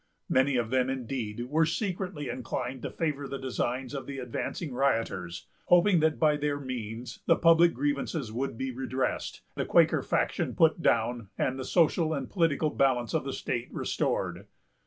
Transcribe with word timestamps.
Many 0.29 0.55
of 0.55 0.71
them, 0.71 0.89
indeed, 0.89 1.45
were 1.47 1.67
secretly 1.67 2.27
inclined 2.27 2.81
to 2.81 2.89
favor 2.89 3.27
the 3.27 3.37
designs 3.37 3.93
of 3.93 4.07
the 4.07 4.17
advancing 4.17 4.73
rioters; 4.73 5.45
hoping 5.65 5.99
that 5.99 6.17
by 6.17 6.37
their 6.37 6.59
means 6.59 7.19
the 7.27 7.35
public 7.35 7.75
grievances 7.75 8.31
would 8.31 8.57
be 8.57 8.71
redressed, 8.71 9.41
the 9.57 9.63
Quaker 9.63 10.01
faction 10.01 10.55
put 10.55 10.81
down, 10.81 11.29
and 11.37 11.59
the 11.59 11.63
social 11.65 12.15
and 12.15 12.31
political 12.31 12.71
balance 12.71 13.13
of 13.13 13.25
the 13.25 13.31
state 13.31 13.71
restored. 13.71 14.47